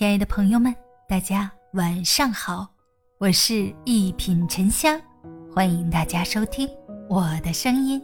[0.00, 0.74] 亲爱的朋友们，
[1.06, 2.66] 大家晚上好，
[3.18, 4.98] 我是一品沉香，
[5.54, 6.66] 欢迎大家收听
[7.06, 8.00] 我的声音。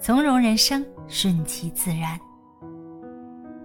[0.00, 2.18] 从容人生，顺其自然。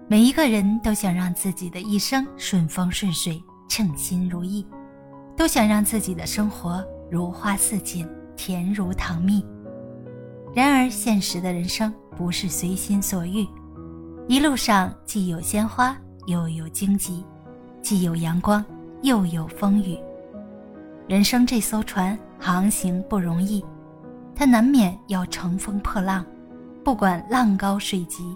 [0.09, 4.67] 每一个人都想让自己的一生顺风顺水、称心如意，
[5.37, 8.05] 都想让自己的生活如花似锦、
[8.35, 9.41] 甜如糖蜜。
[10.53, 13.47] 然而，现实的人生不是随心所欲，
[14.27, 15.97] 一路上既有鲜花。
[16.25, 17.23] 又有荆棘，
[17.81, 18.63] 既有阳光，
[19.01, 19.97] 又有风雨。
[21.07, 23.63] 人生这艘船航行不容易，
[24.35, 26.25] 它难免要乘风破浪，
[26.83, 28.35] 不管浪高水急。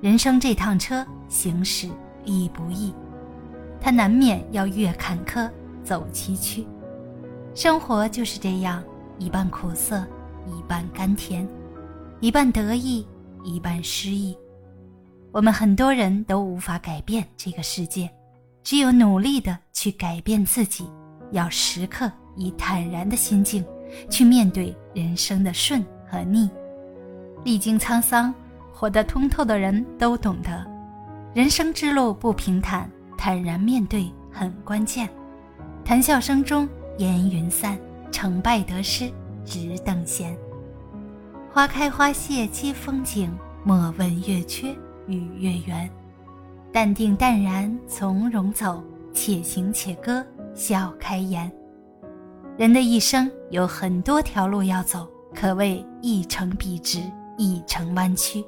[0.00, 1.88] 人生这趟车行驶
[2.24, 2.94] 易不易，
[3.80, 5.48] 它难免要越坎坷
[5.84, 6.66] 走崎岖。
[7.54, 8.82] 生活就是这样，
[9.18, 10.02] 一半苦涩，
[10.46, 11.46] 一半甘甜，
[12.20, 13.06] 一半得意，
[13.44, 14.34] 一半失意。
[15.32, 18.08] 我们很多人都无法改变这个世界，
[18.62, 20.86] 只有努力的去改变自己，
[21.30, 23.64] 要时刻以坦然的心境
[24.10, 26.50] 去面对人生的顺和逆。
[27.44, 28.32] 历经沧桑，
[28.74, 30.66] 活得通透的人都懂得，
[31.34, 35.08] 人生之路不平坦，坦然面对很关键。
[35.82, 37.78] 谈笑声中烟云散，
[38.10, 39.10] 成败得失
[39.46, 40.36] 只等闲。
[41.50, 44.76] 花开花谢皆风景，莫问月缺。
[45.06, 45.88] 与月圆，
[46.72, 51.50] 淡定淡然，从容走，且行且歌，笑开颜。
[52.56, 57.00] 人的一生有很多条路要走，可谓一程笔直，
[57.38, 58.44] 一程弯曲，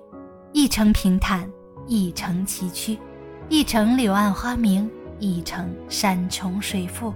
[0.53, 1.49] 一程平坦，
[1.87, 2.99] 一程崎岖，
[3.49, 7.13] 一程柳暗花明，一程山重水复。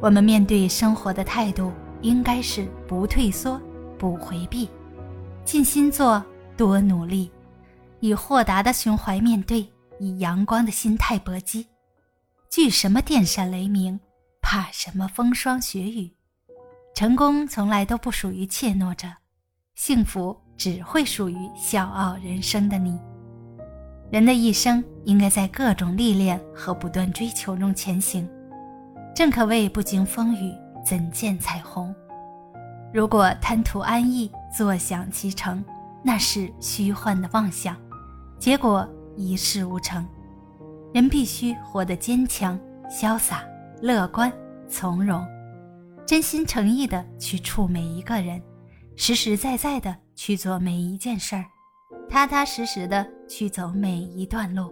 [0.00, 1.72] 我们面对生活的态度，
[2.02, 3.60] 应该是不退缩，
[3.98, 4.68] 不回避，
[5.44, 6.22] 尽心做，
[6.56, 7.30] 多努力。
[8.04, 9.66] 以豁达的胸怀面对，
[9.98, 11.66] 以阳光的心态搏击。
[12.50, 13.98] 惧什么电闪雷鸣，
[14.42, 16.12] 怕什么风霜雪雨。
[16.94, 19.08] 成功从来都不属于怯懦者，
[19.74, 23.00] 幸福只会属于笑傲人生的你。
[24.10, 28.28] 人的一生应该在各种历练和不断追求中前行。
[29.14, 30.52] 正可谓不经风雨
[30.84, 31.94] 怎见彩虹。
[32.92, 35.64] 如果贪图安逸，坐享其成，
[36.02, 37.74] 那是虚幻的妄想。
[38.44, 40.06] 结果一事无成，
[40.92, 42.60] 人必须活得坚强、
[42.90, 43.42] 潇洒、
[43.80, 44.30] 乐观、
[44.68, 45.26] 从容，
[46.06, 48.38] 真心诚意的去处每一个人，
[48.96, 51.46] 实实在在的去做每一件事儿，
[52.06, 54.70] 踏踏实实的去走每一段路。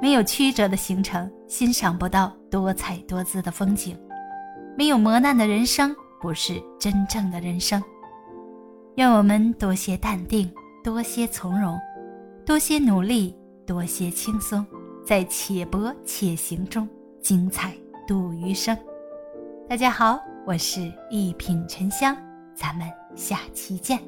[0.00, 3.94] 没有曲折的行程，欣赏不到多彩多姿的风景；
[4.74, 7.82] 没有磨难的人生，不是真正的人生。
[8.96, 10.50] 愿我们多些淡定，
[10.82, 11.78] 多些从容。
[12.50, 13.32] 多些努力，
[13.64, 14.66] 多些轻松，
[15.06, 16.88] 在且博且行中，
[17.22, 17.72] 精彩
[18.08, 18.76] 度余生。
[19.68, 22.16] 大家好，我是一品沉香，
[22.52, 24.00] 咱们下期见。